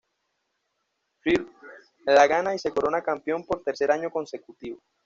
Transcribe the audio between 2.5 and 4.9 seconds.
y se corona campeón por tercer año consecutivo.